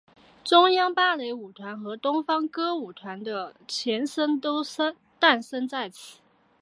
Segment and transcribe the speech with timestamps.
[0.43, 4.63] 中央芭蕾舞团和东方歌舞团的前身都
[5.19, 6.17] 诞生在此。